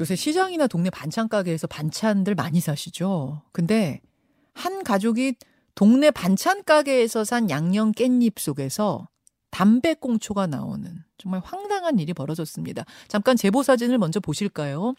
[0.00, 3.42] 요새 시장이나 동네 반찬 가게에서 반찬들 많이 사시죠?
[3.52, 4.00] 근데
[4.54, 5.34] 한 가족이
[5.74, 9.08] 동네 반찬 가게에서 산 양념 깻잎 속에서
[9.50, 12.84] 담배꽁초가 나오는 정말 황당한 일이 벌어졌습니다.
[13.08, 14.94] 잠깐 제보 사진을 먼저 보실까요?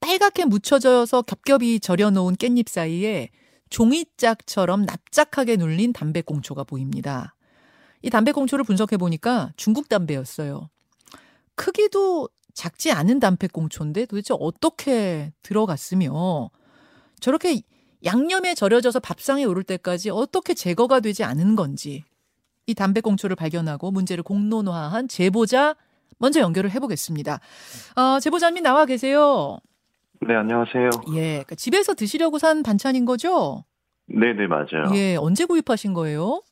[0.00, 3.28] 빨갛게 묻혀져서 겹겹이 절여놓은 깻잎 사이에
[3.68, 7.34] 종이짝처럼 납작하게 눌린 담배꽁초가 보입니다.
[8.00, 10.70] 이 담배꽁초를 분석해 보니까 중국 담배였어요.
[11.54, 16.50] 크기도 작지 않은 담배꽁초인데 도대체 어떻게 들어갔으며
[17.20, 17.60] 저렇게
[18.04, 22.02] 양념에 절여져서 밥상에 오를 때까지 어떻게 제거가 되지 않은 건지
[22.66, 25.76] 이 담배꽁초를 발견하고 문제를 공론화한 제보자
[26.18, 27.40] 먼저 연결을 해보겠습니다.
[27.94, 29.58] 어, 제보자님 나와 계세요.
[30.26, 30.90] 네, 안녕하세요.
[31.14, 33.64] 예, 그러니까 집에서 드시려고 산 반찬인 거죠?
[34.06, 34.94] 네, 네, 맞아요.
[34.94, 36.42] 예, 언제 구입하신 거예요?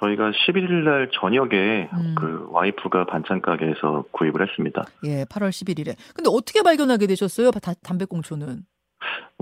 [0.00, 2.14] 저희가 11일 날 저녁에 음.
[2.18, 4.84] 그 와이프가 반찬 가게에서 구입을 했습니다.
[5.04, 5.96] 예, 8월 11일에.
[6.14, 7.50] 근데 어떻게 발견하게 되셨어요?
[7.52, 8.62] 다- 담배꽁초는?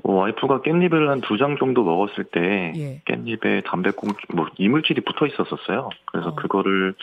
[0.04, 3.02] 어, 와이프가 깻잎을 한 두 장 정도 먹었을 때 예.
[3.06, 5.88] 깻잎에 담배꽁초 뭐 이물질이 붙어 있었었어요.
[6.06, 6.34] 그래서 어.
[6.34, 6.94] 그거를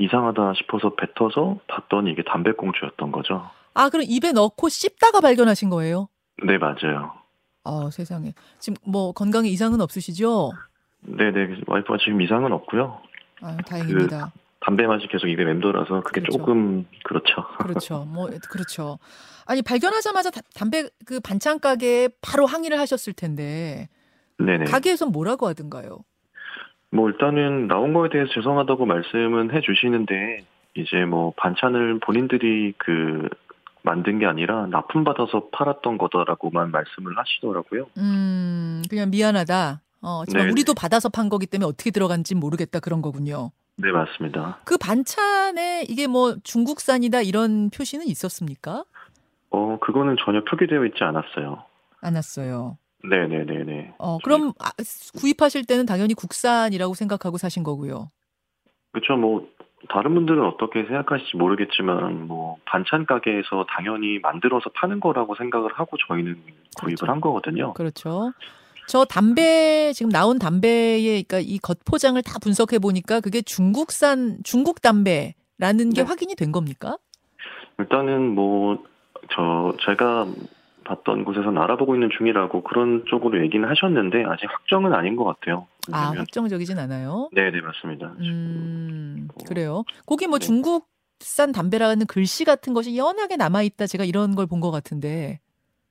[0.00, 3.50] 이상하다 싶어서 뱉어서 봤더니 이게 담배꽁초였던 거죠.
[3.74, 6.08] 아, 그럼 입에 넣고 씹다가 발견하신 거예요?
[6.44, 7.12] 네, 맞아요.
[7.64, 8.32] 아, 세상에.
[8.58, 10.52] 지금 뭐 건강에 이상은 없으시죠?
[11.04, 11.56] 네, 네.
[11.66, 13.00] 와이프가 지금 이상은 없고요.
[13.42, 14.32] 아, 다행입니다.
[14.60, 16.38] 담배 맛이 계속 입에 맴돌아서 그게 그렇죠.
[16.38, 17.44] 조금 그렇죠.
[17.58, 18.04] 그렇죠.
[18.08, 18.98] 뭐 그렇죠.
[19.46, 23.88] 아니 발견하자마자 다- 담배 그 반찬 가게에 바로 항의를 하셨을 텐데
[24.38, 24.64] 네네.
[24.64, 25.98] 가게에선 뭐라고 하던가요?
[26.90, 30.44] 뭐 일단은 나온 거에 대해서 죄송하다고 말씀은 해주시는데
[30.76, 33.28] 이제 뭐 반찬을 본인들이 그
[33.82, 37.88] 만든 게 아니라 납품 받아서 팔았던 거다라고만 말씀을 하시더라고요.
[37.98, 39.82] 음, 그냥 미안하다.
[40.04, 40.52] 어, 하지만 네네.
[40.52, 43.50] 우리도 받아서 판 거기 때문에 어떻게 들어간지 모르겠다 그런 거군요.
[43.76, 44.60] 네 맞습니다.
[44.64, 48.84] 그 반찬에 이게 뭐 중국산이다 이런 표시는 있었습니까?
[49.50, 51.64] 어 그거는 전혀 표기되어 있지 않았어요.
[52.02, 52.76] 안 왔어요.
[53.02, 53.94] 네 네 네 네.
[53.98, 54.70] 어, 그럼 아,
[55.18, 58.10] 구입하실 때는 당연히 국산이라고 생각하고 사신 거고요.
[58.92, 59.16] 그렇죠.
[59.16, 59.48] 뭐
[59.90, 66.34] 다른 분들은 어떻게 생각하실지 모르겠지만 뭐 반찬 가게에서 당연히 만들어서 파는 거라고 생각을 하고 저희는
[66.78, 67.06] 구입을 그렇죠.
[67.06, 67.74] 한 거거든요.
[67.74, 68.32] 그렇죠.
[68.86, 75.90] 저 담배 지금 나온 담배의 그러니까 이 겉포장을 다 분석해 보니까 그게 중국산 중국 담배라는
[75.94, 76.02] 게 네.
[76.02, 76.98] 확인이 된 겁니까?
[77.78, 78.78] 일단은 뭐
[79.34, 80.26] 저 제가
[80.84, 85.66] 봤던 곳에서는 알아보고 있는 중이라고 그런 쪽으로 얘기는 하셨는데 아직 확정은 아닌 것 같아요.
[85.90, 87.30] 아, 확정적이진 않아요.
[87.32, 88.14] 네네 맞습니다.
[88.20, 89.84] 음, 뭐, 그래요.
[90.04, 90.44] 거기 뭐 네.
[90.44, 93.86] 중국산 담배라는 글씨 같은 것이 연하게 남아 있다.
[93.86, 95.40] 제가 이런 걸 본 것 같은데.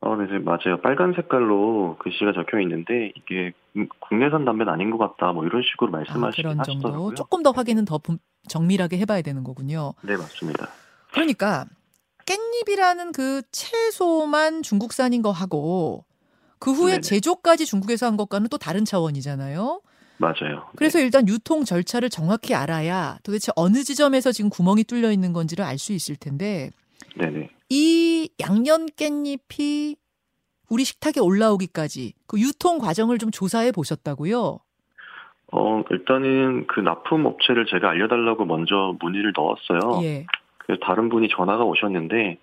[0.05, 0.81] 어, 네, 네, 맞아요.
[0.81, 5.31] 빨간 색깔로 글씨가 적혀 있는데 이게 음, 국내산 담배는 아닌 것 같다.
[5.31, 6.87] 뭐 이런 식으로 아, 말씀하시긴 그런 정도.
[6.89, 7.15] 하시더라고요.
[7.15, 8.19] 조금 더 확인은 더 분-
[8.49, 9.93] 정밀하게 해봐야 되는 거군요.
[10.01, 10.67] 네 맞습니다.
[11.13, 11.65] 그러니까
[12.25, 16.03] 깻잎이라는 그 채소만 중국산인 거 하고
[16.59, 17.01] 그 후에 네네.
[17.01, 19.81] 제조까지 중국에서 한 것과는 또 다른 차원이잖아요.
[20.17, 20.67] 맞아요.
[20.75, 25.77] 그래서 일단 유통 절차를 정확히 알아야 도대체 어느 지점에서 지금 구멍이 뚫려 있는 건지를 알
[25.77, 26.71] 수 있을 텐데
[27.15, 27.49] 네, 네.
[27.69, 29.95] 이 양념 깻잎이
[30.69, 34.59] 우리 식탁에 올라오기까지 그 유통 과정을 좀 조사해 보셨다고요?
[35.51, 40.03] 어 일단은 그 납품 업체를 제가 알려달라고 먼저 문의를 넣었어요.
[40.03, 40.25] 예.
[40.57, 42.39] 그래서 다른 분이 전화가 오셨는데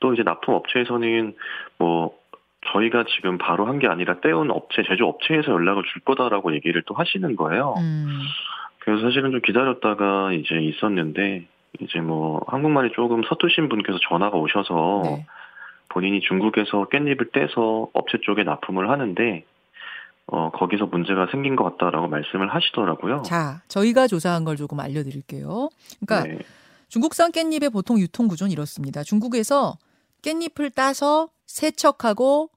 [0.00, 1.36] 또 이제 납품 업체에서는
[1.78, 2.18] 뭐
[2.72, 6.94] 저희가 지금 바로 한 게 아니라 떼운 업체 제조 업체에서 연락을 줄 거다라고 얘기를 또
[6.94, 7.74] 하시는 거예요.
[7.78, 8.18] 음.
[8.80, 11.46] 그래서 사실은 좀 기다렸다가 이제 있었는데
[11.78, 15.26] 이제 뭐 한국말이 조금 서투신 분께서 전화가 오셔서 네.
[15.88, 19.44] 본인이 중국에서 깻잎을 떼서 업체 쪽에 납품을 하는데
[20.26, 23.22] 어 거기서 문제가 생긴 것 같다라고 말씀을 하시더라고요.
[23.22, 25.68] 자, 저희가 조사한 걸 조금 알려드릴게요.
[26.00, 26.38] 그러니까 네.
[26.88, 29.02] 중국산 깻잎의 보통 유통 구조는 이렇습니다.
[29.02, 29.76] 중국에서
[30.22, 32.50] 깻잎을 따서 세척하고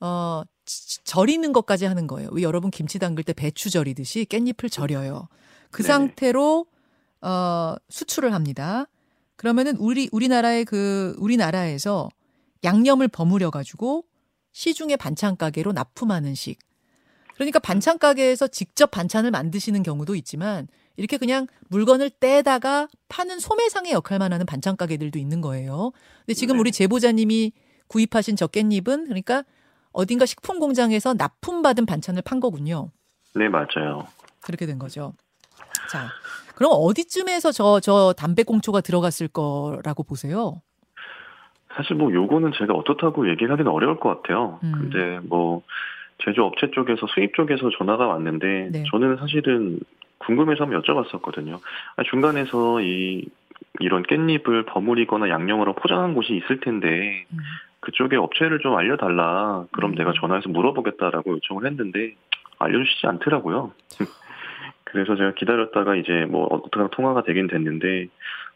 [0.00, 2.28] 어 지- 절이는 것까지 하는 거예요.
[2.32, 5.28] 왜 여러분 김치 담글 때 배추 절이듯이 깻잎을 절여요.
[5.70, 5.88] 그 네네.
[5.92, 6.66] 상태로
[7.22, 8.86] 어 수출을 합니다.
[9.36, 12.08] 그러면은 우리 우리나라의 그 우리나라에서
[12.64, 14.04] 양념을 버무려 가지고
[14.52, 16.58] 시중의 반찬 가게로 납품하는 식.
[17.34, 24.32] 그러니까 반찬 가게에서 직접 반찬을 만드시는 경우도 있지만 이렇게 그냥 물건을 떼다가 파는 소매상의 역할만
[24.32, 25.92] 하는 반찬 가게들도 있는 거예요.
[26.20, 26.60] 근데 지금 네.
[26.60, 27.52] 우리 제보자님이
[27.88, 29.44] 구입하신 저 깻잎은 그러니까
[29.92, 32.90] 어딘가 식품 공장에서 납품받은 반찬을 판 거군요.
[33.34, 34.06] 네, 맞아요.
[34.40, 35.14] 그렇게 된 거죠.
[35.90, 36.10] 자,
[36.62, 40.62] 그럼 어디쯤에서 저, 저 담배꽁초가 들어갔을 거라고 보세요?
[41.74, 44.60] 사실 뭐 요거는 제가 어떻다고 얘기를 하기는 어려울 것 같아요.
[44.62, 44.72] 음.
[44.72, 45.62] 근데 뭐
[46.24, 48.84] 제조업체 쪽에서 수입 쪽에서 전화가 왔는데 네.
[48.92, 49.80] 저는 사실은
[50.18, 51.58] 궁금해서 한번 여쭤봤었거든요.
[51.96, 53.26] 아, 중간에서 이
[53.80, 57.38] 이런 깻잎을 버무리거나 양념으로 포장한 곳이 있을 텐데 음.
[57.80, 59.64] 그쪽에 업체를 좀 알려달라.
[59.72, 59.94] 그럼 음.
[59.96, 62.14] 내가 전화해서 물어보겠다라고 요청을 했는데
[62.60, 63.72] 알려주시지 않더라고요.
[64.92, 68.08] 그래서 제가 기다렸다가 이제 뭐 어떻게 통화가 되긴 됐는데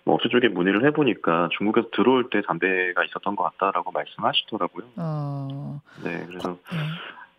[0.04, 4.84] 뭐 업체 쪽에 문의를 해보니까 중국에서 들어올 때 담배가 있었던 것 같다라고 말씀하시더라고요.
[4.96, 6.78] 어, 네, 그래서 네.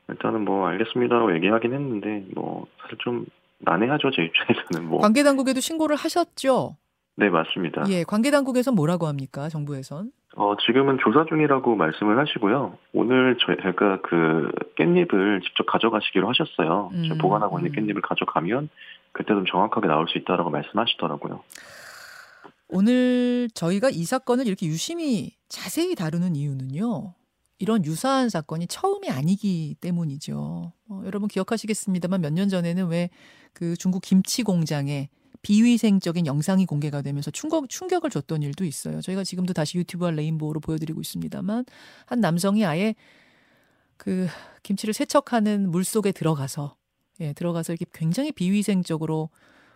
[0.10, 3.26] 일단은 뭐 알겠습니다라고 얘기하긴 했는데 뭐 사실 좀
[3.60, 5.00] 난해하죠 제 입장에서는 뭐.
[5.00, 6.76] 관계 당국에도 신고를 하셨죠?
[7.16, 7.84] 네 맞습니다.
[7.90, 9.50] 예, 관계 당국에선 뭐라고 합니까?
[9.50, 10.12] 정부에선?
[10.40, 12.78] 어, 지금은 조사 중이라고 말씀을 하시고요.
[12.94, 16.92] 오늘 저희가 그 깻잎을 직접 가져가시기로 하셨어요.
[16.94, 17.76] 음, 제가 보관하고 있는 음.
[17.88, 18.70] 깻잎을 가져가면
[19.14, 21.42] 그때 좀 정확하게 나올 수 있다라고 말씀하시더라고요.
[22.70, 27.14] 오늘 저희가 이 사건을 이렇게 유심히 자세히 다루는 이유는요.
[27.60, 30.72] 이런 유사한 사건이 처음이 아니기 때문이죠.
[30.90, 33.10] 어, 여러분 기억하시겠습니다만 몇 년 전에는 왜
[33.54, 35.10] 그 중국 김치 공장에
[35.48, 39.00] 비위생적인 영상이 공개가 되면서 충격, 충격을 줬던 일도 있어요.
[39.00, 41.64] 저희가 지금도 다시 유튜브와 레인보우로 보여드리고 있습니다만
[42.06, 42.96] 한 남성이 아예
[43.96, 44.28] 그
[44.64, 46.76] 김치를 세척하는 물 속에 들어가서
[47.22, 49.30] 예, 들어가서 이렇게 굉장히 비위생적으로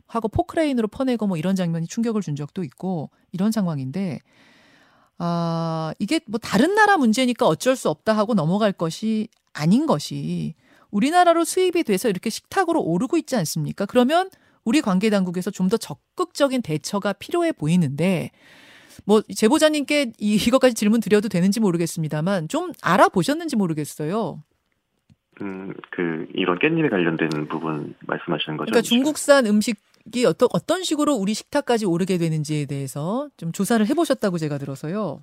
[0.08, 4.20] 하고 포크레인으로 퍼내고 뭐 이런 장면이 충격을 준 적도 있고 이런 상황인데
[5.20, 10.54] 아 이게 뭐 다른 나라 문제니까 어쩔 수 없다 하고 넘어갈 것이 아닌 것이
[10.90, 13.86] 우리나라로 수입이 돼서 이렇게 식탁으로 오르고 있지 않습니까?
[13.86, 14.30] 그러면
[14.64, 18.32] 우리 관계 당국에서 좀 더 적극적인 대처가 필요해 보이는데
[19.06, 24.44] 뭐 제보자님께 이, 이것까지 질문 드려도 되는지 모르겠습니다만 좀 알아보셨는지 모르겠어요.
[25.42, 28.70] 음, 그 이런 깻잎에 관련된 부분 말씀하시는 거죠?
[28.70, 34.58] 그러니까 중국산 음식이 어떤 어떤 식으로 우리 식탁까지 오르게 되는지에 대해서 좀 조사를 해보셨다고 제가
[34.58, 35.22] 들어서요.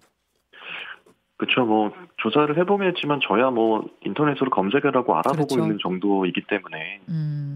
[1.37, 1.65] 그렇죠.
[1.65, 5.63] 뭐 조사를 해보겠지만 저야 뭐 인터넷으로 검색을 하고 알아보고 그렇죠.
[5.63, 7.48] 있는 정도이기 때문에 음,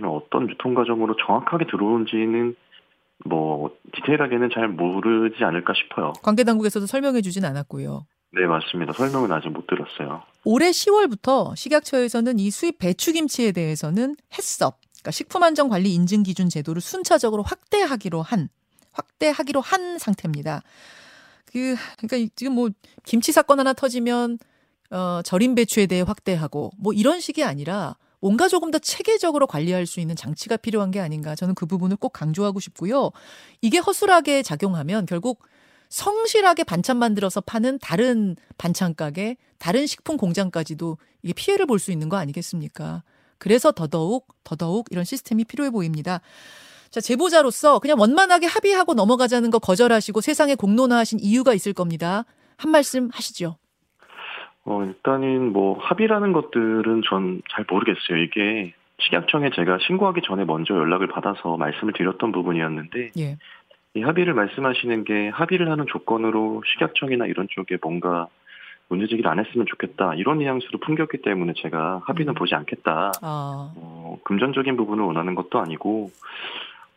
[0.00, 2.56] 사실은 어떤 유통 과정으로 정확하게 들어온지는
[3.26, 6.12] 뭐 디테일하게는 잘 모르지 않을까 싶어요.
[6.22, 8.06] 관계 당국에서도 설명해 주진 않았고요.
[8.32, 8.92] 네 맞습니다.
[8.92, 10.22] 설명은 아직 못 들었어요.
[10.44, 18.22] 올해 10월부터 식약처에서는 이 수입 배추김치에 대해서는 햇섭, 그러니까 식품안전관리 인증 기준 제도를 순차적으로 확대하기로
[18.22, 18.48] 한
[18.92, 20.62] 확대하기로 한 상태입니다.
[21.52, 22.70] 그 그러니까 이- 지금 뭐
[23.04, 24.38] 김치 사건 하나 터지면
[24.92, 30.00] 어 절임 배추에 대해 확대하고 뭐 이런 식이 아니라 뭔가 조금 더 체계적으로 관리할 수
[30.00, 33.10] 있는 장치가 필요한 게 아닌가 저는 그 부분을 꼭 강조하고 싶고요.
[33.62, 35.42] 이게 허술하게 작용하면 결국
[35.88, 42.08] 성실하게 반찬 만들어서 파는 다른 반찬 가게, 다른 식품 공장까지도 이게 피해를 볼 수 있는
[42.08, 43.02] 거 아니겠습니까?
[43.38, 46.20] 그래서 더더욱 더더욱 이런 시스템이 필요해 보입니다.
[46.90, 52.24] 자, 제보자로서 그냥 원만하게 합의하고 넘어가자는 거 거절하시고 세상에 공론화하신 이유가 있을 겁니다.
[52.56, 53.56] 한 말씀 하시죠.
[54.64, 58.18] 어, 일단은 뭐 합의라는 것들은 전 잘 모르겠어요.
[58.18, 63.36] 이게 식약청에 제가 신고하기 전에 먼저 연락을 받아서 말씀을 드렸던 부분이었는데 예.
[63.94, 68.28] 이 합의를 말씀하시는 게 합의를 하는 조건으로 식약청이나 이런 쪽에 뭔가
[68.88, 72.34] 문제 제기를 안 했으면 좋겠다 이런 뉘앙스로 풍겼기 때문에 제가 합의는 음.
[72.34, 73.12] 보지 않겠다.
[73.22, 76.10] 아, 어, 금전적인 부분을 원하는 것도 아니고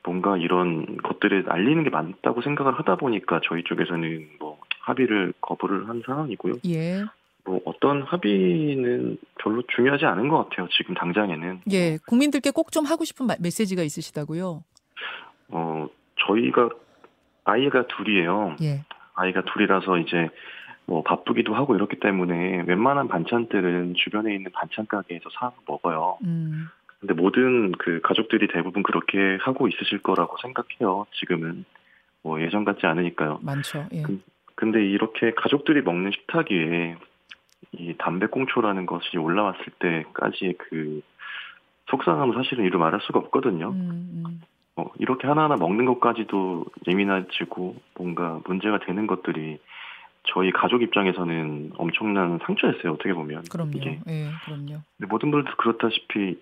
[0.03, 6.01] 뭔가 이런 것들을 알리는 게 맞다고 생각을 하다 보니까 저희 쪽에서는 뭐 합의를 거부를 한
[6.05, 6.55] 상황이고요.
[6.67, 7.03] 예.
[7.45, 10.67] 뭐 어떤 합의는 별로 중요하지 않은 것 같아요.
[10.71, 11.61] 지금 당장에는.
[11.71, 11.97] 예.
[12.07, 14.63] 국민들께 꼭 좀 하고 싶은 마- 메시지가 있으시다고요.
[15.49, 15.87] 어
[16.25, 16.69] 저희가
[17.43, 18.55] 아이가 둘이에요.
[18.63, 18.83] 예.
[19.15, 20.29] 아이가 둘이라서 이제
[20.85, 26.17] 뭐 바쁘기도 하고 이렇기 때문에 웬만한 반찬들은 주변에 있는 반찬 가게에서 사 먹어요.
[26.23, 26.67] 음.
[26.99, 31.05] 근데 모든 그 가족들이 대부분 그렇게 하고 있으실 거라고 생각해요.
[31.19, 31.65] 지금은
[32.21, 33.39] 뭐 예전 같지 않으니까요.
[33.41, 33.85] 많죠.
[33.91, 34.01] 예.
[34.03, 34.21] 그-
[34.55, 36.95] 근데 이렇게 가족들이 먹는 식탁 위에
[37.71, 41.01] 이 담배꽁초라는 것이 올라왔을 때까지의 그
[41.89, 43.69] 속상함은 사실은 이루 말할 수가 없거든요.
[43.69, 44.41] 음, 음.
[44.75, 49.59] 어, 이렇게 하나하나 먹는 것까지도 예민해지고 뭔가 문제가 되는 것들이
[50.25, 52.93] 저희 가족 입장에서는 엄청난 상처였어요.
[52.93, 53.71] 어떻게 보면 그럼요.
[53.75, 54.81] 이게 예, 그럼요.
[54.97, 56.39] 근데 모든 분들 그렇다시피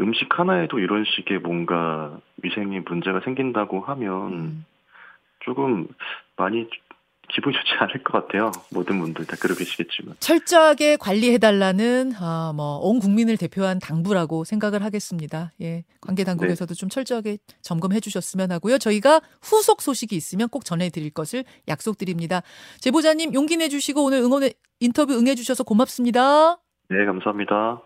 [0.00, 4.64] 음식 하나에도 이런 식의 뭔가 위생에 문제가 생긴다고 하면 음.
[5.40, 5.86] 조금
[6.36, 6.68] 많이
[7.34, 8.52] 기분이 좋지 않을 것 같아요.
[8.70, 10.16] 모든 분들 다 그러시겠지만.
[10.20, 15.52] 철저하게 관리해달라는 아, 뭐 온 국민을 대표한 당부라고 생각을 하겠습니다.
[15.62, 18.78] 예, 관계 당국에서도 좀 철저하게 점검해 주셨으면 하고요.
[18.78, 22.42] 저희가 후속 소식이 있으면 꼭 전해드릴 것을 약속드립니다.
[22.80, 26.58] 제보자님 용기 내주시고 오늘 응원에 인터뷰 응해주셔서 고맙습니다.
[26.90, 27.82] 네, 감사합니다.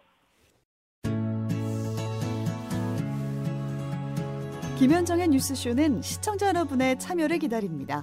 [4.79, 8.03] 김현정의 뉴스쇼는 시청자 여러분의 참여를 기다립니다.